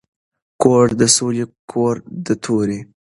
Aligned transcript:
کور 0.61 0.85
د 0.99 1.01
ســــولي 1.15 1.45
کـــــور 1.69 1.95
د 2.25 2.27
تَُوري 2.43 2.79